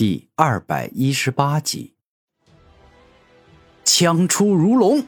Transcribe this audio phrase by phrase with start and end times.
[0.00, 1.92] 第二百一十八集，
[3.84, 5.04] 枪出如龙。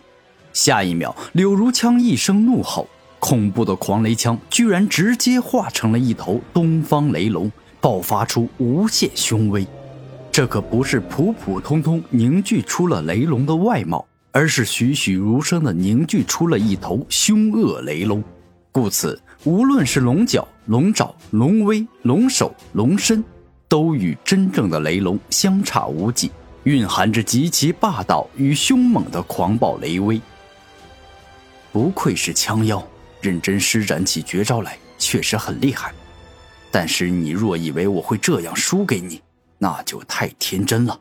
[0.53, 2.87] 下一秒，柳如枪一声怒吼，
[3.19, 7.51] 恐怖的狂雷枪居然直接化成了一头东方雷龙，
[7.81, 9.67] 爆发出无限凶威。
[10.31, 18.23] 这可不是普普通通凝聚出了雷龙的外貌，而是栩栩如生的凝聚出了一头凶恶雷龙。
[18.71, 23.25] 故此，无论是龙角、龙爪、龙威、龙首、龙身。
[23.73, 26.31] 都与真正的雷龙相差无几，
[26.65, 30.21] 蕴含着极其霸道与凶猛的狂暴雷威。
[31.73, 32.87] 不愧是枪妖，
[33.23, 35.91] 认真施展起绝招来确实很厉害。
[36.71, 39.23] 但是你若以为我会这样输给你，
[39.57, 41.01] 那就太天真了。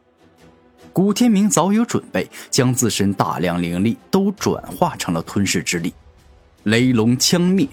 [0.94, 5.94] 古天明早有准备，将自身大量灵力都转化成了吞噬之力。
[6.64, 7.68] 雷龙枪灭，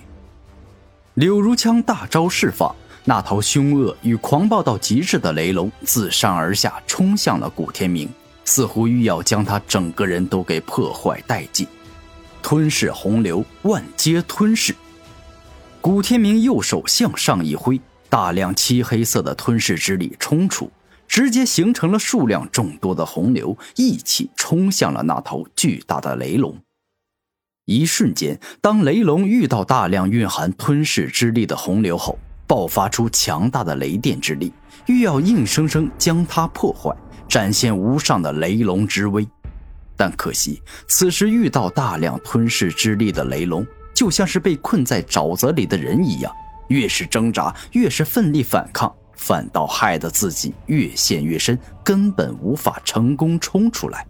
[1.14, 2.74] 柳如枪大招释放。
[3.08, 8.06] 那头凶恶与狂暴到极致的雷龙自上而下冲向了古天明，
[8.44, 11.66] 似乎欲要将他整个人都给破坏殆尽。
[12.42, 14.76] 吞噬洪流，万皆吞噬。
[15.80, 20.70] 古天明右手向上一挥，大量漆黑色的吞噬之力冲出，
[21.06, 26.58] 直接形成了数量众多的洪流，一起冲向了那头巨大的雷龙。
[27.64, 34.50] 一瞬间，当雷龙遇到大量蕴含吞噬之力的洪流后，爆发出强大的雷电之力，
[34.86, 36.90] 欲要硬生生将它破坏，
[37.28, 39.28] 展现无上的雷龙之威。
[39.94, 46.32] 但可惜，此时遇到大量吞噬之力的雷龙，就像是被困在沼泽里的人一样，
[46.68, 54.06] 越是挣扎，越是奋力反抗，反倒害得自己越陷越深，根本无法成功冲出来。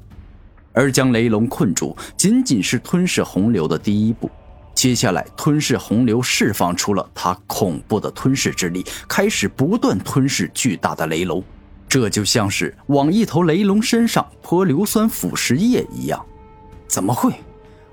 [0.72, 4.30] 而将雷龙困住，仅仅是吞噬洪流的第一步。
[4.78, 11.42] 接下来，吞噬洪流释放出了它恐怖的吞噬之力，开始不断吞噬巨大的雷龙。
[11.88, 16.24] 这就像是往一头雷龙身上泼硫酸腐蚀液一样。
[16.86, 17.32] 怎么会？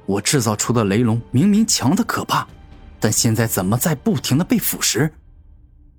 [0.06, 2.48] 我制造出的雷龙明明强的可怕，
[3.00, 5.10] 但现在怎么在不停的被腐蚀？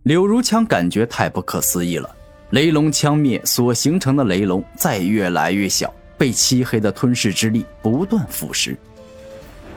[0.04, 2.08] 柳如枪感觉太不可思议了。
[2.50, 8.76] 雷龙枪灭所形成的雷龙在越来越小，被漆黑的吞噬之力不断腐蚀。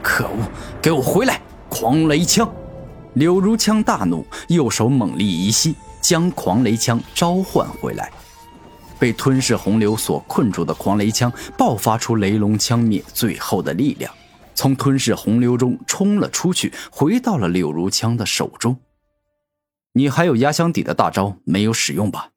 [0.01, 0.49] 可恶！
[0.81, 1.41] 给我回来！
[1.69, 2.51] 狂雷枪！
[3.13, 8.11] 柳如枪大怒，右手猛力一吸，将狂雷枪召唤回来。
[8.97, 14.13] 被吞噬洪流所困住的狂雷枪爆发出雷龙枪灭最后的力量，
[14.55, 18.77] 从吞噬洪流中冲了出去，回到了柳如枪的手中。
[19.93, 22.29] 你还有压箱底的大招没有使用吧？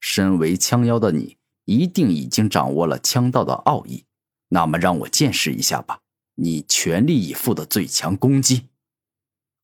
[0.00, 4.04] 身为枪妖的你，一定已经掌握了枪道的奥义。
[4.48, 5.98] 那么，让我见识一下吧。
[6.40, 8.68] 你全力以赴的最强攻击，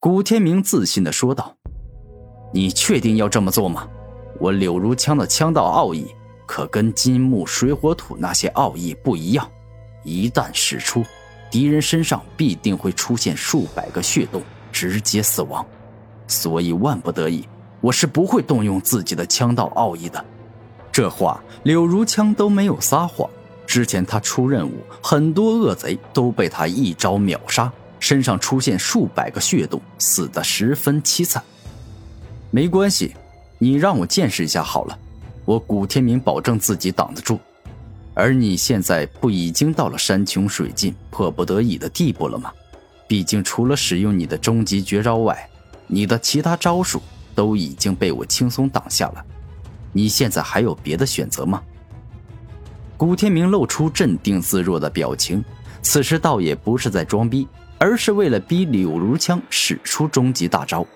[0.01, 1.57] 古天明自信的说道
[2.53, 3.87] ：“你确定要这么做吗？
[4.41, 6.13] 我柳如枪的枪道奥义
[6.47, 9.49] 可跟金木水火土那些奥义不一样，
[10.03, 11.05] 一旦使出，
[11.49, 14.43] 敌人身上必定会出现数百个血洞，
[14.73, 15.65] 直接死亡。
[16.27, 17.47] 所以万不得已，
[17.81, 20.25] 我是不会动用自己的枪道奥义的。”
[20.91, 23.31] 这话，柳如枪都没有撒谎。
[23.67, 31.43] 之前他出任务，很多恶贼都被他一招秒杀，身上出现数百个血洞，死得十分凄惨。
[32.51, 33.15] 没关系，
[33.59, 34.99] 你让我见识一下好了，
[35.45, 37.41] 我古天明保证自己挡得住。
[38.15, 42.53] 而你现在不已经到了山穷水尽、迫不得已的地步了吗？
[43.09, 45.49] 毕竟除了使用你的终极绝招外，
[45.89, 47.03] 你的其他招数
[47.35, 49.25] 都已经被我轻松挡下了。
[49.93, 51.61] 你现在还有别的选择吗？
[52.97, 55.45] 古天明露出镇定自若的表情，
[55.83, 57.47] 此时倒也不是在装逼，
[57.79, 60.87] 而是为了逼柳如枪使出终极大招。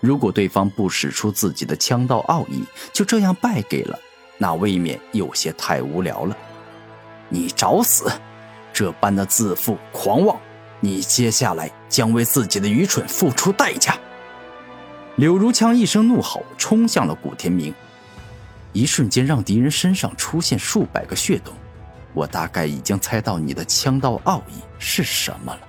[0.00, 3.98] 如果对方不使出自己的枪道奥义，就这样败给了，
[4.38, 6.36] 那未免有些太无聊了。
[7.28, 8.10] 你找死！
[8.72, 10.36] 这般的自负狂妄，
[10.80, 13.96] 你接下来将为自己的愚蠢付出代价！
[15.14, 17.72] 柳如枪一声怒吼，冲向了古天明。
[18.76, 21.54] 一瞬间让敌人身上出现数百个血洞，
[22.12, 25.60] 我大概已经猜到你的枪道奥义是什么了。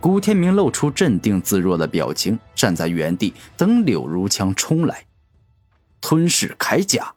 [0.00, 5.04] 古天明露出镇定自若的表情，站在原地等柳如枪冲来，
[6.00, 7.14] 吞噬铠甲。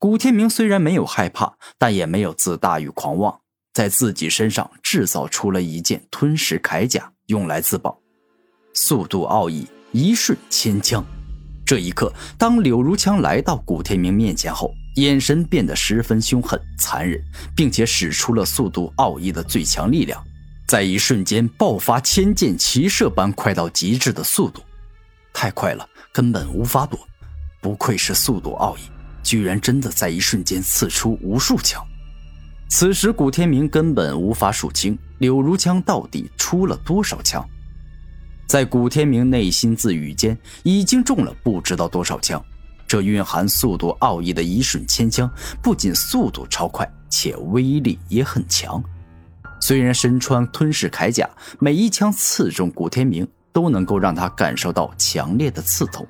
[0.00, 3.40] 古天明虽然没有害怕，但也没有自大与狂妄，
[3.72, 8.00] 在自己身上制造出了一件吞噬铠甲，用来自保。
[8.74, 11.04] 速度奥义，一瞬千枪。
[11.68, 17.22] 这一刻，当柳如枪来到古天明面前后，眼神变得十分凶狠、残忍，
[17.54, 20.18] 并且使出了速度奥义的最强力量，
[20.66, 24.62] 在一瞬间爆发千箭齐射般快到极致的速度，
[25.34, 26.98] 太快了，根本无法躲。
[27.60, 28.80] 不愧是速度奥义，
[29.22, 31.84] 居然真的在一瞬间刺出无数枪。
[32.70, 37.46] 此时，古天明根本无法数清柳如枪到底出了多少枪。
[38.48, 42.42] 在古天明内心自语间，已经中了不知道多少枪。
[42.86, 45.30] 这蕴含速度奥义的一瞬千枪，
[45.62, 48.82] 不仅速度超快，且威力也很强。
[49.60, 51.28] 虽然身穿吞噬铠甲，
[51.58, 56.06] 每一枪刺中古天明都能够让他感受到强烈的刺痛。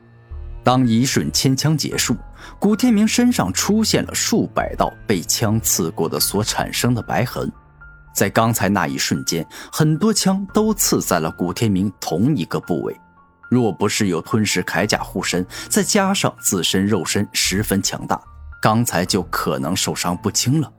[0.63, 2.15] 当一瞬千枪结束，
[2.61, 7.51] 古天明身上出现了数百道被枪刺过的所产生的白痕。
[8.19, 12.99] 在刚才那一瞬间，很多枪都刺在了古天明同一个部位。
[13.49, 18.21] 若不是有吞噬铠甲护身，再加上自身肉身十分强大，
[18.61, 20.73] 刚才就可能受伤不轻了。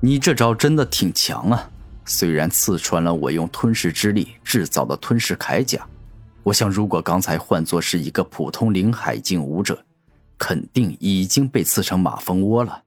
[0.00, 1.70] 你这招真的挺强啊！
[2.04, 5.86] 虽然刺穿了我用吞噬之力制造的吞噬铠甲，
[6.42, 9.84] 我想如果刚才换作是一个普通灵海境武者，
[10.36, 12.82] 肯定已经被刺成马蜂窝了。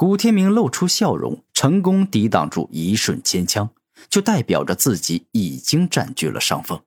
[0.00, 3.68] 古天明露出笑容，成功抵挡住一瞬千枪，
[4.08, 6.80] 就代表着自己已经占据了上风。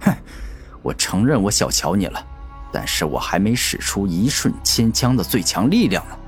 [0.00, 0.14] 哼，
[0.82, 2.22] 我承认我小瞧你了，
[2.70, 6.18] 但是我还没使出一瞬千枪的最强力量呢。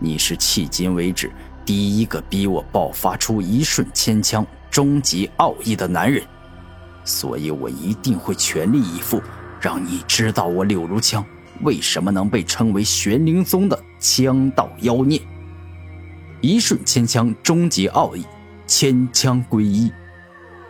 [0.00, 1.30] 你是迄今为止
[1.64, 6.20] 第一个逼我爆发出一瞬千枪终极奥义的男人，
[7.04, 9.22] 所以我一定会全力以赴，
[9.60, 11.24] 让你知道我柳如枪。
[11.62, 15.20] 为什么能被称为玄灵宗的枪道妖孽？
[16.40, 18.24] 一瞬千枪终极奥义，
[18.66, 19.90] 千枪归一。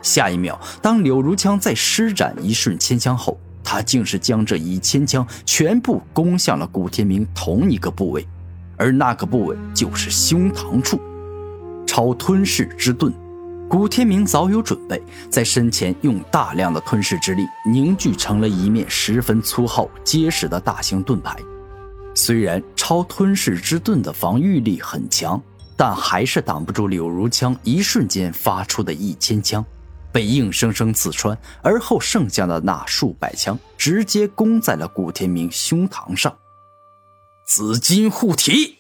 [0.03, 8.27] 下一秒，当柳如枪在施展一瞬千枪后，他竟是将这一千枪全部攻向了古天明同一个部位，
[8.77, 11.01] 而那个部位就是胸膛处。
[11.87, 13.13] 超吞噬之盾。
[13.69, 21.37] 古天明早有准备，在身前用大量的吞噬之力凝聚成了一面十分粗厚结实的大型盾牌。
[22.15, 25.43] 虽然超吞噬之盾的防御力很强，
[25.77, 29.65] 但还是挡不住柳如枪一瞬间发出的一千枪，
[30.13, 31.37] 被硬生生刺穿。
[31.61, 36.33] 而后剩下的那数百枪直接攻在了古天明胸膛上。
[37.45, 38.77] 紫金护体！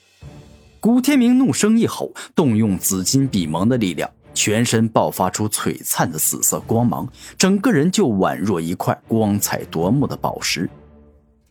[0.78, 4.08] 古天明怒声一吼，动用紫金比蒙的力量。
[4.36, 10.68] 全身爆发出璀璨的紫色光芒，整个人就宛若一块光彩夺目的宝石。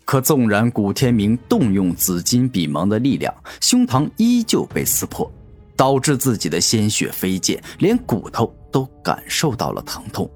[0.05, 5.29] 可纵然古天明动用紫金比芒的力量，胸膛依旧被撕破，
[5.75, 10.29] 导致自己的鲜血飞溅，连骨头都感受到了疼痛。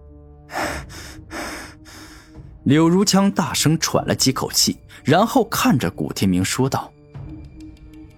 [2.64, 6.92] 柳如枪大声喘了几口气，然后看着古天明说道：“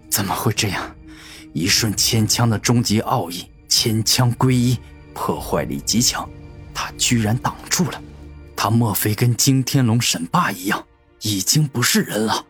[0.09, 0.95] 怎么会这样？
[1.51, 3.45] 一瞬千枪的终极奥义！”
[3.83, 4.77] 千枪归一，
[5.11, 6.29] 破坏力极强，
[6.71, 7.99] 他居然挡住了。
[8.55, 10.85] 他莫非跟惊天龙神霸一样，
[11.21, 12.45] 已经不是人了？